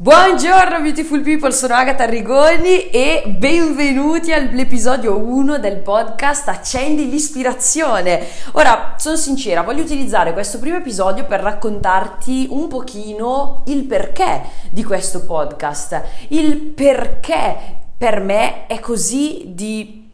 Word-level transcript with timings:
Buongiorno 0.00 0.80
beautiful 0.80 1.22
people, 1.22 1.50
sono 1.50 1.74
Agatha 1.74 2.04
Rigoni 2.04 2.88
e 2.88 3.34
benvenuti 3.36 4.32
all'episodio 4.32 5.16
1 5.18 5.58
del 5.58 5.78
podcast 5.78 6.46
Accendi 6.46 7.10
l'ispirazione. 7.10 8.24
Ora, 8.52 8.94
sono 8.96 9.16
sincera, 9.16 9.62
voglio 9.62 9.82
utilizzare 9.82 10.32
questo 10.32 10.60
primo 10.60 10.76
episodio 10.76 11.24
per 11.24 11.40
raccontarti 11.40 12.46
un 12.48 12.68
pochino 12.68 13.64
il 13.66 13.86
perché 13.86 14.42
di 14.70 14.84
questo 14.84 15.24
podcast, 15.24 16.00
il 16.28 16.58
perché 16.58 17.56
per 17.98 18.20
me 18.20 18.68
è 18.68 18.78
così 18.78 19.46
di 19.48 20.12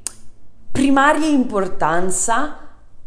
primaria 0.72 1.28
importanza 1.28 2.63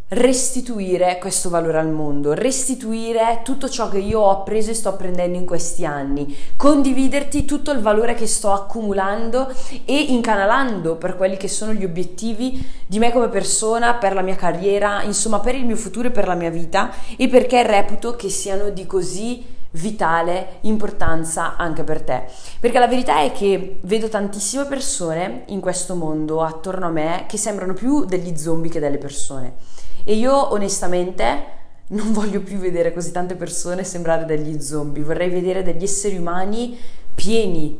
restituire 0.09 1.17
questo 1.19 1.49
valore 1.49 1.79
al 1.79 1.89
mondo, 1.89 2.33
restituire 2.33 3.41
tutto 3.43 3.69
ciò 3.69 3.89
che 3.89 3.97
io 3.97 4.21
ho 4.21 4.29
appreso 4.29 4.71
e 4.71 4.73
sto 4.73 4.89
apprendendo 4.89 5.37
in 5.37 5.45
questi 5.45 5.85
anni, 5.85 6.33
condividerti 6.55 7.43
tutto 7.43 7.71
il 7.71 7.79
valore 7.79 8.13
che 8.13 8.25
sto 8.25 8.53
accumulando 8.53 9.51
e 9.83 9.99
incanalando 9.99 10.95
per 10.95 11.17
quelli 11.17 11.35
che 11.35 11.49
sono 11.49 11.73
gli 11.73 11.83
obiettivi 11.83 12.65
di 12.85 12.99
me 12.99 13.11
come 13.11 13.27
persona, 13.27 13.95
per 13.95 14.13
la 14.13 14.21
mia 14.21 14.35
carriera, 14.35 15.03
insomma 15.03 15.41
per 15.41 15.55
il 15.55 15.65
mio 15.65 15.75
futuro 15.75 16.07
e 16.07 16.11
per 16.11 16.27
la 16.27 16.35
mia 16.35 16.49
vita 16.49 16.89
e 17.17 17.27
perché 17.27 17.63
reputo 17.63 18.15
che 18.15 18.29
siano 18.29 18.69
di 18.69 18.85
così 18.85 19.55
vitale 19.71 20.59
importanza 20.61 21.57
anche 21.57 21.83
per 21.83 22.01
te. 22.01 22.23
Perché 22.61 22.79
la 22.79 22.87
verità 22.87 23.19
è 23.19 23.33
che 23.33 23.79
vedo 23.81 24.07
tantissime 24.07 24.65
persone 24.65 25.43
in 25.47 25.59
questo 25.59 25.95
mondo 25.95 26.41
attorno 26.43 26.85
a 26.85 26.91
me 26.91 27.25
che 27.27 27.37
sembrano 27.37 27.73
più 27.73 28.05
degli 28.05 28.37
zombie 28.37 28.71
che 28.71 28.79
delle 28.79 28.97
persone. 28.97 29.75
E 30.09 30.13
io 30.13 30.53
onestamente 30.53 31.43
non 31.87 32.13
voglio 32.13 32.39
più 32.39 32.59
vedere 32.59 32.93
così 32.93 33.11
tante 33.11 33.35
persone 33.35 33.83
sembrare 33.83 34.23
degli 34.23 34.61
zombie, 34.61 35.03
vorrei 35.03 35.29
vedere 35.29 35.63
degli 35.63 35.83
esseri 35.83 36.15
umani 36.15 36.77
pieni 37.13 37.77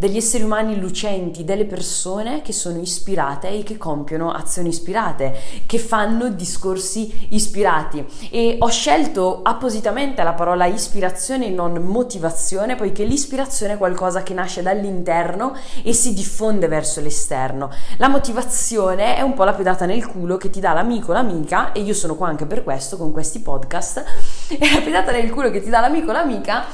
degli 0.00 0.16
esseri 0.16 0.44
umani 0.44 0.80
lucenti, 0.80 1.44
delle 1.44 1.66
persone 1.66 2.40
che 2.40 2.54
sono 2.54 2.80
ispirate 2.80 3.50
e 3.50 3.62
che 3.62 3.76
compiono 3.76 4.32
azioni 4.32 4.70
ispirate, 4.70 5.38
che 5.66 5.78
fanno 5.78 6.30
discorsi 6.30 7.28
ispirati. 7.32 8.06
E 8.30 8.56
ho 8.58 8.68
scelto 8.68 9.40
appositamente 9.42 10.22
la 10.22 10.32
parola 10.32 10.64
ispirazione 10.64 11.48
e 11.48 11.50
non 11.50 11.74
motivazione, 11.82 12.76
poiché 12.76 13.04
l'ispirazione 13.04 13.74
è 13.74 13.76
qualcosa 13.76 14.22
che 14.22 14.32
nasce 14.32 14.62
dall'interno 14.62 15.54
e 15.82 15.92
si 15.92 16.14
diffonde 16.14 16.66
verso 16.66 17.02
l'esterno. 17.02 17.70
La 17.98 18.08
motivazione 18.08 19.16
è 19.16 19.20
un 19.20 19.34
po' 19.34 19.44
la 19.44 19.52
pedata 19.52 19.84
nel 19.84 20.06
culo 20.06 20.38
che 20.38 20.48
ti 20.48 20.60
dà 20.60 20.72
l'amico 20.72 21.12
l'amica, 21.12 21.72
e 21.72 21.80
io 21.80 21.92
sono 21.92 22.14
qua 22.14 22.26
anche 22.26 22.46
per 22.46 22.64
questo, 22.64 22.96
con 22.96 23.12
questi 23.12 23.40
podcast, 23.40 24.02
è 24.48 24.72
la 24.72 24.80
pedata 24.80 25.12
nel 25.12 25.30
culo 25.30 25.50
che 25.50 25.60
ti 25.60 25.68
dà 25.68 25.80
l'amico 25.80 26.10
l'amica 26.10 26.64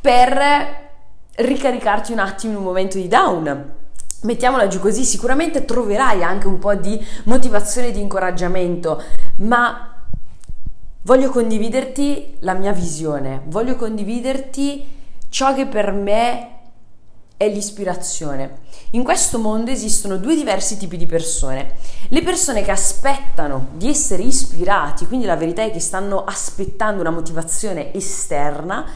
per 0.00 0.85
ricaricarti 1.36 2.12
un 2.12 2.18
attimo 2.18 2.52
in 2.52 2.58
un 2.58 2.64
momento 2.64 2.96
di 2.96 3.08
down. 3.08 3.74
Mettiamola 4.22 4.66
giù 4.66 4.80
così, 4.80 5.04
sicuramente 5.04 5.64
troverai 5.64 6.22
anche 6.22 6.46
un 6.46 6.58
po' 6.58 6.74
di 6.74 7.04
motivazione 7.24 7.88
e 7.88 7.92
di 7.92 8.00
incoraggiamento, 8.00 9.02
ma 9.36 9.94
voglio 11.02 11.30
condividerti 11.30 12.38
la 12.40 12.54
mia 12.54 12.72
visione, 12.72 13.42
voglio 13.46 13.76
condividerti 13.76 14.94
ciò 15.28 15.54
che 15.54 15.66
per 15.66 15.92
me 15.92 16.50
è 17.36 17.48
l'ispirazione. 17.48 18.60
In 18.92 19.04
questo 19.04 19.38
mondo 19.38 19.70
esistono 19.70 20.16
due 20.16 20.34
diversi 20.34 20.78
tipi 20.78 20.96
di 20.96 21.06
persone. 21.06 21.74
Le 22.08 22.22
persone 22.22 22.62
che 22.62 22.70
aspettano 22.70 23.68
di 23.74 23.88
essere 23.88 24.22
ispirati, 24.22 25.06
quindi 25.06 25.26
la 25.26 25.36
verità 25.36 25.62
è 25.62 25.70
che 25.70 25.80
stanno 25.80 26.24
aspettando 26.24 27.02
una 27.02 27.10
motivazione 27.10 27.92
esterna 27.94 28.86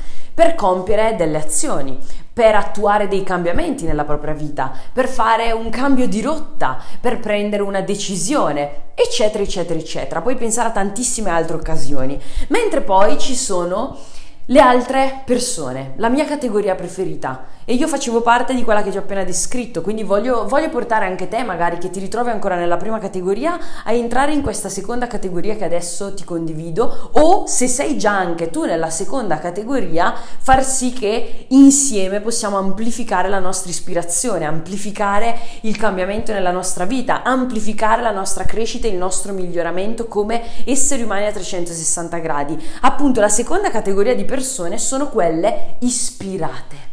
per 0.40 0.54
compiere 0.54 1.16
delle 1.16 1.36
azioni, 1.36 1.98
per 2.32 2.54
attuare 2.54 3.08
dei 3.08 3.22
cambiamenti 3.22 3.84
nella 3.84 4.06
propria 4.06 4.32
vita, 4.32 4.72
per 4.90 5.06
fare 5.06 5.52
un 5.52 5.68
cambio 5.68 6.08
di 6.08 6.22
rotta, 6.22 6.78
per 6.98 7.20
prendere 7.20 7.62
una 7.62 7.82
decisione, 7.82 8.92
eccetera, 8.94 9.44
eccetera, 9.44 9.78
eccetera. 9.78 10.22
Puoi 10.22 10.36
pensare 10.36 10.68
a 10.68 10.72
tantissime 10.72 11.28
altre 11.28 11.56
occasioni. 11.56 12.18
Mentre 12.48 12.80
poi 12.80 13.18
ci 13.18 13.36
sono 13.36 13.98
le 14.46 14.60
altre 14.60 15.24
persone, 15.26 15.92
la 15.96 16.08
mia 16.08 16.24
categoria 16.24 16.74
preferita. 16.74 17.44
E 17.70 17.74
io 17.74 17.86
facevo 17.86 18.20
parte 18.20 18.52
di 18.52 18.64
quella 18.64 18.82
che 18.82 18.90
ti 18.90 18.96
ho 18.96 19.00
appena 19.00 19.22
descritto, 19.22 19.80
quindi 19.80 20.02
voglio, 20.02 20.44
voglio, 20.48 20.70
portare 20.70 21.06
anche 21.06 21.28
te, 21.28 21.44
magari 21.44 21.78
che 21.78 21.88
ti 21.88 22.00
ritrovi 22.00 22.30
ancora 22.30 22.56
nella 22.56 22.76
prima 22.76 22.98
categoria, 22.98 23.56
a 23.84 23.92
entrare 23.92 24.32
in 24.32 24.42
questa 24.42 24.68
seconda 24.68 25.06
categoria 25.06 25.54
che 25.54 25.66
adesso 25.66 26.12
ti 26.12 26.24
condivido, 26.24 27.10
o 27.12 27.46
se 27.46 27.68
sei 27.68 27.96
già 27.96 28.10
anche 28.10 28.50
tu 28.50 28.64
nella 28.64 28.90
seconda 28.90 29.38
categoria, 29.38 30.12
far 30.12 30.64
sì 30.64 30.92
che 30.92 31.46
insieme 31.50 32.18
possiamo 32.18 32.58
amplificare 32.58 33.28
la 33.28 33.38
nostra 33.38 33.70
ispirazione, 33.70 34.46
amplificare 34.46 35.38
il 35.60 35.76
cambiamento 35.76 36.32
nella 36.32 36.50
nostra 36.50 36.86
vita, 36.86 37.22
amplificare 37.22 38.02
la 38.02 38.10
nostra 38.10 38.42
crescita 38.42 38.88
e 38.88 38.90
il 38.90 38.96
nostro 38.96 39.32
miglioramento 39.32 40.08
come 40.08 40.42
esseri 40.64 41.04
umani 41.04 41.26
a 41.26 41.30
360 41.30 42.18
gradi. 42.18 42.60
Appunto, 42.80 43.20
la 43.20 43.28
seconda 43.28 43.70
categoria 43.70 44.16
di 44.16 44.24
persone 44.24 44.76
sono 44.76 45.08
quelle 45.08 45.76
ispirate. 45.82 46.89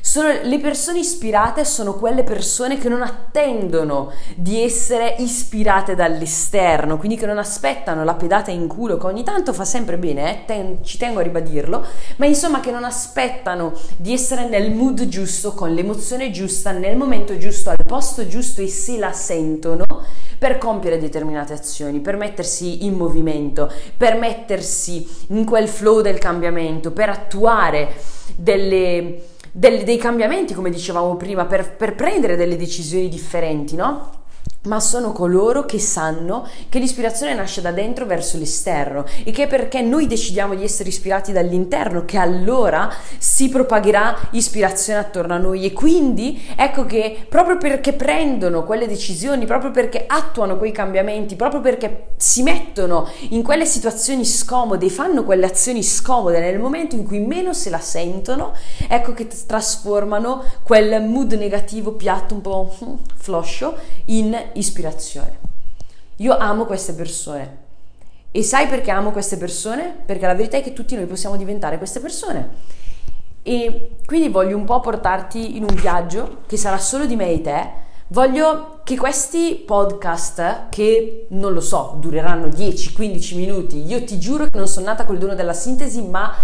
Sono, 0.00 0.28
le 0.42 0.58
persone 0.58 1.00
ispirate 1.00 1.64
sono 1.64 1.94
quelle 1.94 2.24
persone 2.24 2.78
che 2.78 2.88
non 2.88 3.02
attendono 3.02 4.12
di 4.34 4.62
essere 4.62 5.14
ispirate 5.18 5.94
dall'esterno, 5.94 6.96
quindi 6.96 7.16
che 7.16 7.26
non 7.26 7.38
aspettano 7.38 8.02
la 8.02 8.14
pedata 8.14 8.50
in 8.50 8.66
culo, 8.66 8.96
che 8.96 9.06
ogni 9.06 9.22
tanto 9.22 9.52
fa 9.52 9.64
sempre 9.64 9.98
bene, 9.98 10.30
eh? 10.30 10.44
Ten, 10.46 10.78
ci 10.82 10.98
tengo 10.98 11.20
a 11.20 11.22
ribadirlo, 11.22 11.84
ma 12.16 12.26
insomma 12.26 12.60
che 12.60 12.70
non 12.70 12.84
aspettano 12.84 13.72
di 13.96 14.12
essere 14.12 14.48
nel 14.48 14.72
mood 14.72 15.06
giusto, 15.06 15.52
con 15.52 15.72
l'emozione 15.74 16.30
giusta, 16.30 16.72
nel 16.72 16.96
momento 16.96 17.36
giusto, 17.36 17.70
al 17.70 17.76
posto 17.86 18.26
giusto 18.26 18.62
e 18.62 18.68
se 18.68 18.98
la 18.98 19.12
sentono 19.12 19.84
per 20.38 20.56
compiere 20.56 20.98
determinate 20.98 21.52
azioni, 21.52 22.00
per 22.00 22.16
mettersi 22.16 22.86
in 22.86 22.94
movimento, 22.94 23.70
per 23.94 24.16
mettersi 24.16 25.06
in 25.28 25.44
quel 25.44 25.68
flow 25.68 26.00
del 26.00 26.18
cambiamento, 26.18 26.92
per 26.92 27.10
attuare 27.10 27.92
delle 28.34 29.28
del, 29.52 29.84
dei 29.84 29.98
cambiamenti, 29.98 30.54
come 30.54 30.70
dicevamo 30.70 31.16
prima, 31.16 31.46
per, 31.46 31.76
per 31.76 31.94
prendere 31.94 32.36
delle 32.36 32.56
decisioni 32.56 33.08
differenti, 33.08 33.76
no? 33.76 34.19
Ma 34.64 34.78
sono 34.78 35.12
coloro 35.12 35.64
che 35.64 35.78
sanno 35.78 36.46
che 36.68 36.78
l'ispirazione 36.78 37.32
nasce 37.32 37.62
da 37.62 37.72
dentro 37.72 38.04
verso 38.04 38.36
l'esterno 38.36 39.06
e 39.24 39.30
che 39.30 39.46
perché 39.46 39.80
noi 39.80 40.06
decidiamo 40.06 40.54
di 40.54 40.62
essere 40.62 40.90
ispirati 40.90 41.32
dall'interno 41.32 42.04
che 42.04 42.18
allora 42.18 42.92
si 43.16 43.48
propagherà 43.48 44.28
ispirazione 44.32 44.98
attorno 44.98 45.34
a 45.34 45.38
noi. 45.38 45.64
E 45.64 45.72
quindi 45.72 46.42
ecco 46.56 46.84
che 46.84 47.24
proprio 47.26 47.56
perché 47.56 47.94
prendono 47.94 48.64
quelle 48.64 48.86
decisioni, 48.86 49.46
proprio 49.46 49.70
perché 49.70 50.04
attuano 50.06 50.58
quei 50.58 50.72
cambiamenti, 50.72 51.36
proprio 51.36 51.62
perché 51.62 52.08
si 52.18 52.42
mettono 52.42 53.08
in 53.30 53.42
quelle 53.42 53.64
situazioni 53.64 54.26
scomode 54.26 54.84
e 54.84 54.90
fanno 54.90 55.24
quelle 55.24 55.46
azioni 55.46 55.82
scomode 55.82 56.38
nel 56.38 56.58
momento 56.58 56.94
in 56.96 57.06
cui 57.06 57.20
meno 57.20 57.54
se 57.54 57.70
la 57.70 57.80
sentono, 57.80 58.52
ecco 58.88 59.14
che 59.14 59.26
trasformano 59.46 60.44
quel 60.62 61.02
mood 61.02 61.32
negativo 61.32 61.92
piatto 61.92 62.34
un 62.34 62.40
po' 62.42 62.74
floscio 63.16 63.76
in 64.06 64.48
ispirazione. 64.54 65.38
Io 66.16 66.36
amo 66.36 66.64
queste 66.64 66.92
persone. 66.92 67.58
E 68.30 68.42
sai 68.42 68.68
perché 68.68 68.90
amo 68.90 69.10
queste 69.10 69.36
persone? 69.36 69.94
Perché 70.04 70.26
la 70.26 70.34
verità 70.34 70.56
è 70.56 70.62
che 70.62 70.72
tutti 70.72 70.94
noi 70.94 71.06
possiamo 71.06 71.36
diventare 71.36 71.78
queste 71.78 72.00
persone. 72.00 72.48
E 73.42 73.96
quindi 74.04 74.28
voglio 74.28 74.56
un 74.56 74.64
po' 74.64 74.80
portarti 74.80 75.56
in 75.56 75.62
un 75.62 75.74
viaggio 75.74 76.42
che 76.46 76.56
sarà 76.56 76.78
solo 76.78 77.06
di 77.06 77.16
me 77.16 77.30
e 77.30 77.40
te. 77.40 77.70
Voglio 78.08 78.80
che 78.84 78.96
questi 78.96 79.62
podcast, 79.64 80.68
che 80.68 81.26
non 81.30 81.52
lo 81.52 81.60
so, 81.60 81.96
dureranno 82.00 82.48
10-15 82.48 83.36
minuti, 83.36 83.84
io 83.86 84.02
ti 84.02 84.18
giuro 84.18 84.46
che 84.46 84.56
non 84.58 84.66
sono 84.66 84.86
nata 84.86 85.04
col 85.04 85.18
dono 85.18 85.36
della 85.36 85.52
sintesi, 85.52 86.02
ma 86.02 86.34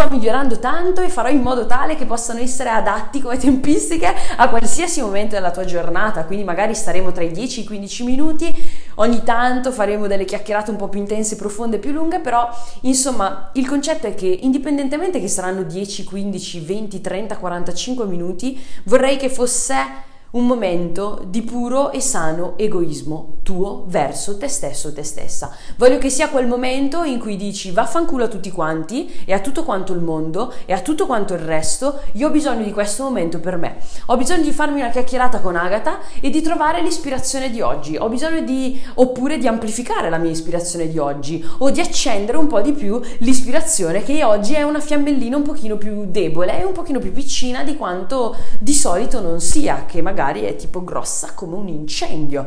sto 0.00 0.08
migliorando 0.08 0.58
tanto 0.58 1.02
e 1.02 1.10
farò 1.10 1.28
in 1.28 1.42
modo 1.42 1.66
tale 1.66 1.94
che 1.94 2.06
possano 2.06 2.40
essere 2.40 2.70
adatti 2.70 3.20
come 3.20 3.36
tempistiche 3.36 4.10
a 4.36 4.48
qualsiasi 4.48 5.02
momento 5.02 5.34
della 5.34 5.50
tua 5.50 5.66
giornata, 5.66 6.24
quindi 6.24 6.42
magari 6.42 6.74
staremo 6.74 7.12
tra 7.12 7.22
i 7.22 7.30
10 7.30 7.60
e 7.60 7.62
i 7.64 7.66
15 7.66 8.04
minuti, 8.04 8.72
ogni 8.94 9.22
tanto 9.22 9.70
faremo 9.70 10.06
delle 10.06 10.24
chiacchierate 10.24 10.70
un 10.70 10.78
po' 10.78 10.88
più 10.88 11.00
intense, 11.00 11.36
profonde, 11.36 11.78
più 11.78 11.92
lunghe, 11.92 12.20
però 12.20 12.48
insomma 12.82 13.50
il 13.52 13.68
concetto 13.68 14.06
è 14.06 14.14
che 14.14 14.26
indipendentemente 14.26 15.20
che 15.20 15.28
saranno 15.28 15.64
10, 15.64 16.04
15, 16.04 16.60
20, 16.60 17.00
30, 17.02 17.36
45 17.36 18.06
minuti, 18.06 18.58
vorrei 18.84 19.18
che 19.18 19.28
fosse 19.28 20.08
un 20.32 20.46
momento 20.46 21.24
di 21.26 21.42
puro 21.42 21.90
e 21.90 22.00
sano 22.00 22.54
egoismo 22.56 23.38
tuo 23.42 23.84
verso 23.88 24.36
te 24.36 24.46
stesso 24.46 24.92
te 24.92 25.02
stessa. 25.02 25.50
Voglio 25.76 25.98
che 25.98 26.08
sia 26.08 26.28
quel 26.28 26.46
momento 26.46 27.02
in 27.02 27.18
cui 27.18 27.36
dici 27.36 27.72
vaffanculo 27.72 28.24
a 28.24 28.28
tutti 28.28 28.52
quanti 28.52 29.22
e 29.24 29.32
a 29.32 29.40
tutto 29.40 29.64
quanto 29.64 29.92
il 29.92 30.00
mondo 30.00 30.52
e 30.66 30.72
a 30.72 30.80
tutto 30.80 31.06
quanto 31.06 31.34
il 31.34 31.40
resto, 31.40 32.00
io 32.12 32.28
ho 32.28 32.30
bisogno 32.30 32.62
di 32.62 32.72
questo 32.72 33.02
momento 33.02 33.40
per 33.40 33.56
me. 33.56 33.78
Ho 34.06 34.16
bisogno 34.16 34.42
di 34.42 34.52
farmi 34.52 34.80
una 34.80 34.90
chiacchierata 34.90 35.40
con 35.40 35.56
Agatha 35.56 35.98
e 36.20 36.30
di 36.30 36.40
trovare 36.42 36.80
l'ispirazione 36.82 37.50
di 37.50 37.60
oggi. 37.60 37.96
Ho 37.96 38.08
bisogno 38.08 38.40
di 38.42 38.80
oppure 38.94 39.38
di 39.38 39.48
amplificare 39.48 40.10
la 40.10 40.18
mia 40.18 40.30
ispirazione 40.30 40.88
di 40.88 40.98
oggi 40.98 41.44
o 41.58 41.70
di 41.70 41.80
accendere 41.80 42.38
un 42.38 42.46
po' 42.46 42.60
di 42.60 42.72
più 42.72 43.00
l'ispirazione 43.18 44.04
che 44.04 44.22
oggi 44.22 44.54
è 44.54 44.62
una 44.62 44.80
fiammellina 44.80 45.36
un 45.36 45.42
pochino 45.42 45.76
più 45.76 46.06
debole 46.06 46.60
e 46.60 46.64
un 46.64 46.72
pochino 46.72 47.00
più 47.00 47.12
piccina 47.12 47.64
di 47.64 47.76
quanto 47.76 48.36
di 48.60 48.74
solito 48.74 49.20
non 49.20 49.40
sia, 49.40 49.84
che 49.86 50.02
magari 50.02 50.19
magari 50.20 50.42
è 50.42 50.54
tipo 50.54 50.84
grossa 50.84 51.32
come 51.34 51.56
un 51.56 51.68
incendio 51.68 52.44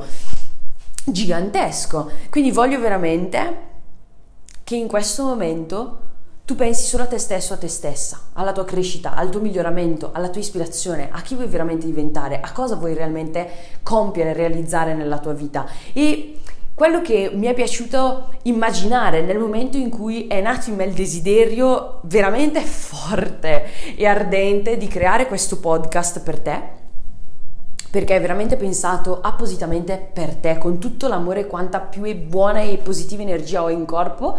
gigantesco. 1.05 2.11
Quindi 2.29 2.51
voglio 2.51 2.79
veramente 2.79 3.71
che 4.63 4.75
in 4.75 4.87
questo 4.87 5.23
momento 5.23 5.99
tu 6.45 6.55
pensi 6.55 6.85
solo 6.85 7.03
a 7.03 7.07
te 7.07 7.17
stesso, 7.17 7.53
a 7.53 7.57
te 7.57 7.67
stessa, 7.67 8.29
alla 8.33 8.51
tua 8.51 8.65
crescita, 8.65 9.15
al 9.15 9.29
tuo 9.29 9.41
miglioramento, 9.41 10.11
alla 10.13 10.29
tua 10.29 10.41
ispirazione, 10.41 11.09
a 11.11 11.21
chi 11.21 11.33
vuoi 11.33 11.47
veramente 11.47 11.87
diventare, 11.87 12.39
a 12.41 12.51
cosa 12.51 12.75
vuoi 12.75 12.93
realmente 12.93 13.49
compiere, 13.81 14.33
realizzare 14.33 14.93
nella 14.93 15.17
tua 15.17 15.33
vita. 15.33 15.65
E 15.93 16.39
quello 16.75 17.01
che 17.01 17.31
mi 17.33 17.47
è 17.47 17.53
piaciuto 17.53 18.35
immaginare 18.43 19.21
nel 19.21 19.39
momento 19.39 19.77
in 19.77 19.89
cui 19.89 20.27
è 20.27 20.41
nato 20.41 20.69
in 20.69 20.75
me 20.75 20.85
il 20.85 20.93
desiderio 20.93 22.01
veramente 22.03 22.61
forte 22.61 23.95
e 23.95 24.05
ardente 24.05 24.77
di 24.77 24.87
creare 24.87 25.27
questo 25.27 25.59
podcast 25.59 26.21
per 26.21 26.39
te 26.39 26.81
perché 27.93 28.15
è 28.15 28.21
veramente 28.21 28.57
pensato 28.57 29.19
appositamente 29.21 30.09
per 30.11 30.33
te, 30.37 30.57
con 30.57 30.79
tutto 30.79 31.07
l'amore 31.07 31.45
quanta 31.45 31.79
più 31.79 32.11
buona 32.25 32.61
e 32.61 32.79
positiva 32.79 33.21
energia 33.21 33.61
ho 33.61 33.69
in 33.69 33.85
corpo, 33.85 34.35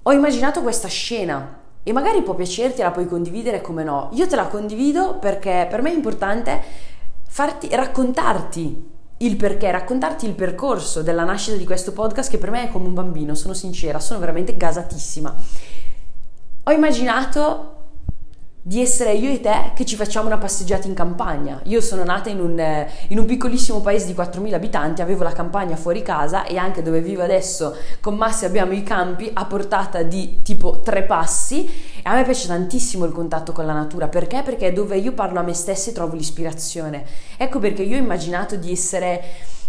ho 0.00 0.10
immaginato 0.10 0.62
questa 0.62 0.88
scena 0.88 1.58
e 1.82 1.92
magari 1.92 2.22
può 2.22 2.32
piacerti, 2.32 2.80
la 2.80 2.92
puoi 2.92 3.06
condividere 3.08 3.60
come 3.60 3.84
no. 3.84 4.08
Io 4.14 4.26
te 4.26 4.36
la 4.36 4.46
condivido 4.46 5.18
perché 5.18 5.66
per 5.68 5.82
me 5.82 5.90
è 5.90 5.94
importante 5.94 6.62
farti, 7.28 7.68
raccontarti 7.70 8.90
il 9.18 9.36
perché, 9.36 9.70
raccontarti 9.70 10.24
il 10.24 10.34
percorso 10.34 11.02
della 11.02 11.24
nascita 11.24 11.58
di 11.58 11.66
questo 11.66 11.92
podcast 11.92 12.30
che 12.30 12.38
per 12.38 12.50
me 12.50 12.64
è 12.64 12.70
come 12.70 12.86
un 12.86 12.94
bambino, 12.94 13.34
sono 13.34 13.52
sincera, 13.52 14.00
sono 14.00 14.20
veramente 14.20 14.56
gasatissima. 14.56 15.36
Ho 16.62 16.72
immaginato 16.72 17.73
di 18.66 18.80
essere 18.80 19.12
io 19.12 19.30
e 19.30 19.42
te 19.42 19.72
che 19.74 19.84
ci 19.84 19.94
facciamo 19.94 20.26
una 20.26 20.38
passeggiata 20.38 20.86
in 20.86 20.94
campagna. 20.94 21.60
Io 21.64 21.82
sono 21.82 22.02
nata 22.02 22.30
in 22.30 22.40
un, 22.40 22.58
eh, 22.58 22.90
in 23.08 23.18
un, 23.18 23.26
piccolissimo 23.26 23.82
paese 23.82 24.06
di 24.06 24.14
4.000 24.14 24.54
abitanti, 24.54 25.02
avevo 25.02 25.22
la 25.22 25.32
campagna 25.32 25.76
fuori 25.76 26.00
casa 26.00 26.46
e 26.46 26.56
anche 26.56 26.80
dove 26.80 27.02
vivo 27.02 27.22
adesso 27.22 27.76
con 28.00 28.14
Massi 28.14 28.46
abbiamo 28.46 28.72
i 28.72 28.82
campi 28.82 29.30
a 29.30 29.44
portata 29.44 30.02
di 30.02 30.40
tipo 30.40 30.80
tre 30.80 31.02
passi 31.02 31.66
e 31.66 32.00
a 32.04 32.14
me 32.14 32.24
piace 32.24 32.46
tantissimo 32.46 33.04
il 33.04 33.12
contatto 33.12 33.52
con 33.52 33.66
la 33.66 33.74
natura. 33.74 34.08
Perché? 34.08 34.40
Perché 34.42 34.68
è 34.68 34.72
dove 34.72 34.96
io 34.96 35.12
parlo 35.12 35.40
a 35.40 35.42
me 35.42 35.52
stessa 35.52 35.90
e 35.90 35.92
trovo 35.92 36.16
l'ispirazione. 36.16 37.04
Ecco 37.36 37.58
perché 37.58 37.82
io 37.82 37.96
ho 37.96 38.00
immaginato 38.00 38.56
di 38.56 38.72
essere 38.72 39.22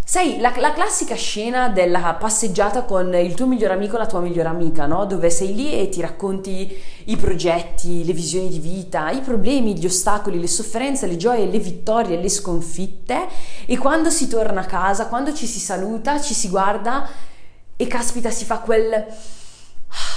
Sai, 0.08 0.38
la, 0.40 0.54
la, 0.58 0.72
classica 0.72 1.16
scena 1.16 1.70
della 1.70 2.14
passeggiata 2.14 2.84
con 2.84 3.12
il 3.16 3.34
tuo 3.34 3.48
migliore 3.48 3.74
amico 3.74 3.96
e 3.96 3.98
la 3.98 4.06
tua 4.06 4.20
migliore 4.20 4.50
amica, 4.50 4.86
no? 4.86 5.08
Dove 5.08 5.32
sei 5.32 5.56
lì 5.56 5.74
e 5.74 5.90
ti 5.90 6.00
racconti 6.00 6.80
i 7.06 7.18
progetti, 7.18 8.06
le 8.06 8.14
visioni 8.14 8.50
di 8.50 8.60
vita, 8.60 9.10
i 9.10 9.22
problemi, 9.22 9.76
gli 9.76 9.88
ostacoli, 9.88 10.40
le 10.40 10.46
sofferenze, 10.46 11.08
le 11.08 11.18
gioie, 11.18 11.48
le 11.48 11.58
vittorie, 11.58 12.22
le 12.22 12.30
sconfitte 12.30 13.26
e 13.66 13.80
quando 13.80 14.12
si 14.12 14.28
torna 14.28 14.62
a 14.62 14.66
casa, 14.66 15.08
quando 15.08 15.34
ci 15.34 15.48
si 15.48 15.58
saluta, 15.58 16.22
ci 16.22 16.36
si 16.36 16.50
guarda 16.50 17.10
e 17.76 17.88
caspita 17.88 18.30
si 18.30 18.46
fa 18.46 18.60
quel 18.60 19.08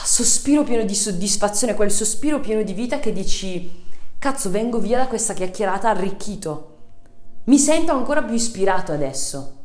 sospiro 0.05 0.65
pieno 0.65 0.85
di 0.85 0.95
soddisfazione, 0.95 1.75
quel 1.75 1.91
sospiro 1.91 2.41
pieno 2.41 2.63
di 2.63 2.75
vita 2.75 2.99
che 2.99 3.11
dici 3.11 3.87
cazzo 4.19 4.51
vengo 4.51 4.81
via 4.81 4.99
da 4.99 5.07
questa 5.07 5.33
chiacchierata 5.33 5.89
arricchito. 5.89 6.77
Mi 7.45 7.57
sento 7.57 7.93
ancora 7.93 8.23
più 8.23 8.35
ispirato 8.35 8.93
adesso 8.93 9.57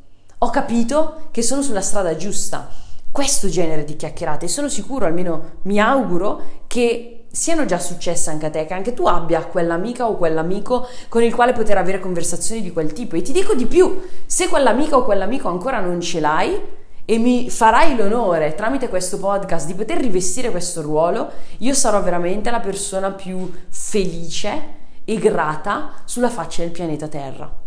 ho 0.44 0.50
capito 0.50 1.28
che 1.32 1.42
sono 1.42 1.62
sulla 1.62 1.80
strada 1.80 2.18
giusta. 2.18 2.68
Questo 3.10 3.48
genere 3.48 3.86
di 3.86 3.96
chiacchierate, 3.96 4.50
sono 4.50 4.68
sicuro, 4.68 5.06
almeno 5.06 5.60
mi 5.64 5.80
auguro, 5.80 6.42
che 6.68 7.28
siano 7.32 7.64
già 7.64 7.80
successe 7.80 8.30
anche 8.30 8.48
a 8.48 8.50
te, 8.50 8.66
che 8.66 8.74
anche 8.74 8.94
tu 8.94 9.06
abbia 9.06 9.46
quell'amica 9.46 10.06
o 10.06 10.18
quell'amico 10.18 10.86
con 11.08 11.24
il 11.24 11.34
quale 11.34 11.54
poter 11.54 11.78
avere 11.78 12.02
conversazioni 12.02 12.62
di 12.62 12.74
quel 12.74 12.92
tipo. 12.92 13.16
E 13.16 13.22
ti 13.22 13.32
dico 13.32 13.54
di 13.54 13.68
più, 13.68 14.02
se 14.26 14.50
quell'amica 14.50 14.98
o 14.98 15.06
quell'amico 15.06 15.48
ancora 15.48 15.80
non 15.80 16.02
ce 16.02 16.20
l'hai, 16.20 16.62
e 17.06 17.18
mi 17.18 17.50
farai 17.50 17.96
l'onore 17.96 18.54
tramite 18.54 18.90
questo 18.90 19.20
podcast 19.20 19.66
di 19.66 19.76
poter 19.76 19.98
rivestire 20.00 20.52
questo 20.52 20.82
ruolo, 20.82 21.32
io 21.60 21.74
sarò 21.74 22.02
veramente 22.02 22.52
la 22.52 22.60
persona 22.60 23.12
più 23.12 23.50
felice 23.70 24.82
e 25.06 25.16
grata 25.16 25.92
sulla 26.04 26.30
faccia 26.30 26.64
del 26.64 26.72
pianeta 26.72 27.08
Terra. 27.08 27.63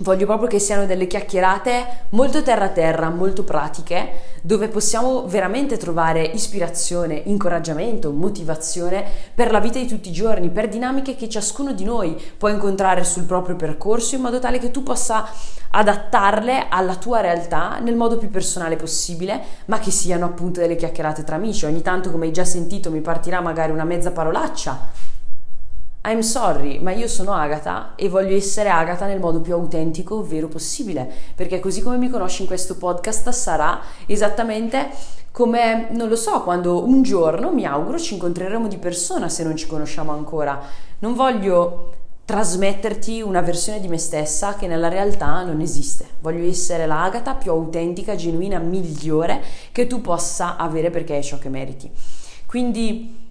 Voglio 0.00 0.26
proprio 0.26 0.46
che 0.46 0.58
siano 0.58 0.84
delle 0.84 1.06
chiacchierate 1.06 2.08
molto 2.10 2.42
terra-terra, 2.42 3.08
molto 3.08 3.44
pratiche, 3.44 4.34
dove 4.42 4.68
possiamo 4.68 5.26
veramente 5.26 5.78
trovare 5.78 6.22
ispirazione, 6.22 7.22
incoraggiamento, 7.24 8.12
motivazione 8.12 9.02
per 9.34 9.50
la 9.50 9.58
vita 9.58 9.78
di 9.78 9.86
tutti 9.86 10.10
i 10.10 10.12
giorni, 10.12 10.50
per 10.50 10.68
dinamiche 10.68 11.16
che 11.16 11.30
ciascuno 11.30 11.72
di 11.72 11.84
noi 11.84 12.14
può 12.36 12.50
incontrare 12.50 13.04
sul 13.04 13.24
proprio 13.24 13.56
percorso 13.56 14.16
in 14.16 14.20
modo 14.20 14.38
tale 14.38 14.58
che 14.58 14.70
tu 14.70 14.82
possa 14.82 15.30
adattarle 15.70 16.66
alla 16.68 16.96
tua 16.96 17.20
realtà 17.20 17.78
nel 17.78 17.96
modo 17.96 18.18
più 18.18 18.28
personale 18.28 18.76
possibile, 18.76 19.40
ma 19.64 19.78
che 19.78 19.90
siano 19.90 20.26
appunto 20.26 20.60
delle 20.60 20.76
chiacchierate 20.76 21.24
tra 21.24 21.36
amici. 21.36 21.64
Ogni 21.64 21.80
tanto, 21.80 22.10
come 22.10 22.26
hai 22.26 22.32
già 22.32 22.44
sentito, 22.44 22.90
mi 22.90 23.00
partirà 23.00 23.40
magari 23.40 23.72
una 23.72 23.84
mezza 23.84 24.10
parolaccia 24.10 25.05
I'm 26.06 26.20
sorry, 26.20 26.78
ma 26.78 26.92
io 26.92 27.08
sono 27.08 27.32
Agata 27.32 27.94
e 27.96 28.08
voglio 28.08 28.36
essere 28.36 28.68
Agata 28.68 29.06
nel 29.06 29.18
modo 29.18 29.40
più 29.40 29.54
autentico, 29.54 30.18
ovvero 30.18 30.46
possibile, 30.46 31.10
perché 31.34 31.58
così 31.58 31.82
come 31.82 31.96
mi 31.96 32.08
conosci 32.08 32.42
in 32.42 32.46
questo 32.46 32.76
podcast 32.76 33.28
sarà 33.30 33.80
esattamente 34.06 34.88
come, 35.32 35.88
non 35.90 36.08
lo 36.08 36.14
so, 36.14 36.42
quando 36.42 36.86
un 36.86 37.02
giorno 37.02 37.52
mi 37.52 37.66
auguro 37.66 37.98
ci 37.98 38.14
incontreremo 38.14 38.68
di 38.68 38.78
persona 38.78 39.28
se 39.28 39.42
non 39.42 39.56
ci 39.56 39.66
conosciamo 39.66 40.12
ancora. 40.12 40.60
Non 41.00 41.14
voglio 41.14 41.92
trasmetterti 42.24 43.20
una 43.20 43.40
versione 43.40 43.80
di 43.80 43.88
me 43.88 43.98
stessa 43.98 44.54
che 44.54 44.68
nella 44.68 44.88
realtà 44.88 45.42
non 45.42 45.60
esiste. 45.60 46.06
Voglio 46.20 46.46
essere 46.46 46.86
l'Agata 46.86 47.34
più 47.34 47.50
autentica, 47.50 48.14
genuina, 48.14 48.58
migliore 48.58 49.42
che 49.72 49.88
tu 49.88 50.00
possa 50.00 50.56
avere 50.56 50.90
perché 50.90 51.18
è 51.18 51.22
ciò 51.22 51.38
che 51.38 51.48
meriti. 51.48 51.90
Quindi 52.46 53.25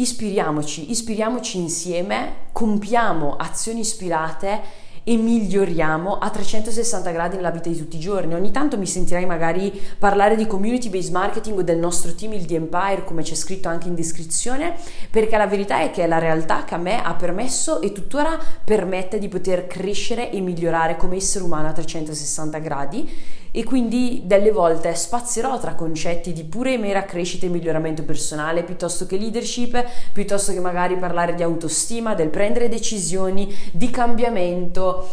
ispiriamoci, 0.00 0.90
ispiriamoci 0.90 1.58
insieme, 1.58 2.46
compiamo 2.52 3.34
azioni 3.36 3.80
ispirate 3.80 4.86
e 5.02 5.16
miglioriamo 5.16 6.18
a 6.18 6.30
360 6.30 7.10
gradi 7.10 7.36
nella 7.36 7.50
vita 7.50 7.68
di 7.68 7.76
tutti 7.76 7.96
i 7.96 8.00
giorni. 8.00 8.34
Ogni 8.34 8.52
tanto 8.52 8.78
mi 8.78 8.86
sentirai 8.86 9.26
magari 9.26 9.72
parlare 9.98 10.36
di 10.36 10.46
community 10.46 10.88
based 10.88 11.12
marketing 11.12 11.58
o 11.58 11.62
del 11.62 11.78
nostro 11.78 12.14
team, 12.14 12.34
il 12.34 12.44
The 12.44 12.56
Empire, 12.56 13.04
come 13.04 13.22
c'è 13.22 13.34
scritto 13.34 13.68
anche 13.68 13.88
in 13.88 13.96
descrizione, 13.96 14.74
perché 15.10 15.36
la 15.36 15.46
verità 15.48 15.80
è 15.80 15.90
che 15.90 16.04
è 16.04 16.06
la 16.06 16.18
realtà 16.18 16.62
che 16.62 16.74
a 16.74 16.78
me 16.78 17.02
ha 17.02 17.14
permesso 17.14 17.80
e 17.80 17.90
tuttora 17.90 18.38
permette 18.62 19.18
di 19.18 19.28
poter 19.28 19.66
crescere 19.66 20.30
e 20.30 20.40
migliorare 20.40 20.96
come 20.96 21.16
essere 21.16 21.42
umano 21.42 21.68
a 21.68 21.72
360 21.72 22.58
gradi 22.58 23.36
e 23.50 23.64
quindi 23.64 24.22
delle 24.24 24.50
volte 24.50 24.94
spazierò 24.94 25.58
tra 25.58 25.74
concetti 25.74 26.32
di 26.32 26.44
pura 26.44 26.70
e 26.70 26.78
mera 26.78 27.04
crescita 27.04 27.46
e 27.46 27.48
miglioramento 27.48 28.04
personale 28.04 28.62
piuttosto 28.62 29.06
che 29.06 29.16
leadership, 29.16 29.84
piuttosto 30.12 30.52
che 30.52 30.60
magari 30.60 30.96
parlare 30.96 31.34
di 31.34 31.42
autostima, 31.42 32.14
del 32.14 32.28
prendere 32.28 32.68
decisioni, 32.68 33.54
di 33.72 33.90
cambiamento, 33.90 35.08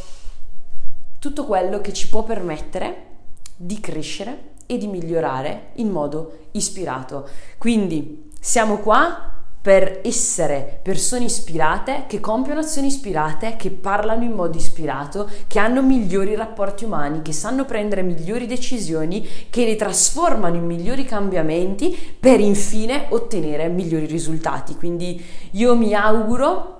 tutto 1.19 1.45
quello 1.45 1.81
che 1.81 1.93
ci 1.93 2.09
può 2.09 2.23
permettere 2.23 3.13
di 3.55 3.79
crescere 3.79 4.53
e 4.65 4.77
di 4.77 4.87
migliorare 4.87 5.67
in 5.75 5.89
modo 5.89 6.47
ispirato. 6.51 7.27
Quindi 7.57 8.31
siamo 8.39 8.77
qua 8.77 9.34
per 9.65 10.01
essere 10.03 10.79
persone 10.83 11.25
ispirate, 11.25 12.03
che 12.05 12.19
compiono 12.19 12.59
azioni 12.59 12.85
ispirate, 12.85 13.55
che 13.55 13.71
parlano 13.71 14.23
in 14.23 14.33
modo 14.33 14.55
ispirato, 14.55 15.27
che 15.47 15.57
hanno 15.57 15.81
migliori 15.81 16.35
rapporti 16.35 16.85
umani, 16.85 17.23
che 17.23 17.31
sanno 17.31 17.65
prendere 17.65 18.03
migliori 18.03 18.45
decisioni, 18.45 19.27
che 19.49 19.65
le 19.65 19.75
trasformano 19.75 20.55
in 20.55 20.67
migliori 20.67 21.03
cambiamenti 21.03 21.97
per 22.19 22.39
infine 22.39 23.07
ottenere 23.09 23.67
migliori 23.67 24.05
risultati. 24.05 24.75
Quindi 24.75 25.19
io 25.53 25.75
mi 25.75 25.95
auguro 25.95 26.73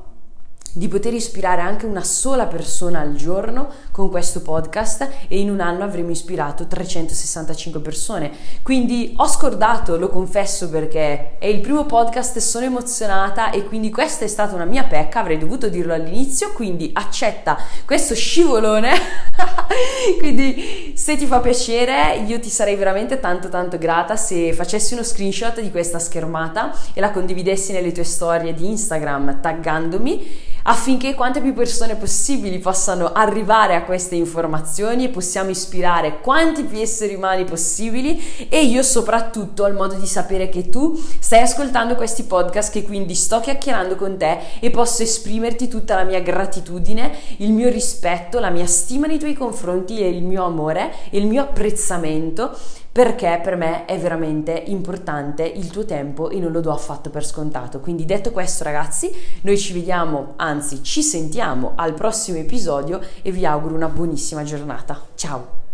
di 0.71 0.87
poter 0.87 1.15
ispirare 1.15 1.61
anche 1.61 1.87
una 1.87 2.03
sola 2.03 2.45
persona 2.45 2.99
al 2.99 3.15
giorno 3.15 3.67
con 3.95 4.09
questo 4.09 4.41
podcast 4.41 5.07
e 5.29 5.39
in 5.39 5.49
un 5.49 5.61
anno 5.61 5.85
avremo 5.85 6.09
ispirato 6.09 6.67
365 6.67 7.79
persone. 7.79 8.29
Quindi 8.61 9.13
ho 9.15 9.25
scordato, 9.25 9.95
lo 9.95 10.09
confesso 10.09 10.67
perché 10.67 11.37
è 11.37 11.45
il 11.45 11.61
primo 11.61 11.85
podcast 11.85 12.39
sono 12.39 12.65
emozionata 12.65 13.51
e 13.51 13.63
quindi 13.63 13.89
questa 13.89 14.25
è 14.25 14.27
stata 14.27 14.53
una 14.53 14.65
mia 14.65 14.83
pecca, 14.83 15.21
avrei 15.21 15.37
dovuto 15.37 15.69
dirlo 15.69 15.93
all'inizio, 15.93 16.51
quindi 16.51 16.89
accetta 16.91 17.57
questo 17.85 18.15
scivolone. 18.15 18.91
quindi 20.19 20.91
se 20.97 21.15
ti 21.15 21.25
fa 21.25 21.39
piacere 21.39 22.17
io 22.27 22.37
ti 22.41 22.49
sarei 22.49 22.75
veramente 22.75 23.21
tanto 23.21 23.47
tanto 23.47 23.77
grata 23.77 24.17
se 24.17 24.51
facessi 24.51 24.93
uno 24.93 25.03
screenshot 25.03 25.61
di 25.61 25.71
questa 25.71 25.99
schermata 25.99 26.75
e 26.93 26.99
la 26.99 27.11
condividessi 27.11 27.71
nelle 27.71 27.93
tue 27.93 28.03
storie 28.03 28.53
di 28.53 28.67
Instagram 28.67 29.39
taggandomi 29.39 30.53
affinché 30.67 31.13
quante 31.13 31.41
più 31.41 31.53
persone 31.53 31.95
possibili 31.95 32.59
possano 32.59 33.11
arrivare 33.11 33.75
a 33.75 33.83
queste 33.85 34.15
informazioni 34.15 35.05
e 35.05 35.09
possiamo 35.09 35.49
ispirare 35.49 36.19
quanti 36.19 36.63
più 36.63 36.79
esseri 36.79 37.15
umani 37.15 37.45
possibili 37.45 38.47
e 38.49 38.63
io 38.65 38.83
soprattutto 38.83 39.63
al 39.63 39.73
modo 39.73 39.93
di 39.95 40.07
sapere 40.07 40.49
che 40.49 40.69
tu 40.69 41.01
stai 41.19 41.41
ascoltando 41.41 41.95
questi 41.95 42.23
podcast 42.23 42.71
che 42.73 42.83
quindi 42.83 43.15
sto 43.15 43.39
chiacchierando 43.39 43.95
con 43.95 44.17
te 44.17 44.37
e 44.59 44.69
posso 44.69 45.03
esprimerti 45.03 45.67
tutta 45.67 45.95
la 45.95 46.03
mia 46.03 46.19
gratitudine, 46.19 47.15
il 47.37 47.53
mio 47.53 47.69
rispetto, 47.69 48.39
la 48.39 48.49
mia 48.49 48.67
stima 48.67 49.07
nei 49.07 49.19
tuoi 49.19 49.33
confronti 49.33 49.99
e 49.99 50.09
il 50.09 50.23
mio 50.23 50.43
amore 50.43 50.91
e 51.09 51.17
il 51.17 51.27
mio 51.27 51.43
apprezzamento 51.43 52.57
perché 52.95 53.41
per 53.43 53.57
me 53.57 53.83
è 53.83 53.99
veramente 53.99 54.53
importante 54.53 55.43
il 55.43 55.69
tuo 55.69 55.83
tempo 55.83 56.29
e 56.29 56.39
non 56.39 56.53
lo 56.53 56.61
do 56.61 56.71
affatto 56.71 57.09
per 57.09 57.25
scontato. 57.25 57.81
Quindi 57.81 58.05
detto 58.05 58.31
questo 58.31 58.63
ragazzi, 58.63 59.11
noi 59.41 59.57
ci 59.57 59.73
vediamo, 59.73 60.35
anzi 60.37 60.81
ci 60.81 61.03
sentiamo 61.03 61.73
al 61.75 61.93
prossimo 61.93 62.37
episodio 62.37 63.01
e 63.21 63.31
vi 63.31 63.45
auguro 63.45 63.75
una 63.75 63.89
buonissima 63.89 64.43
giornata. 64.43 65.07
Ciao! 65.15 65.64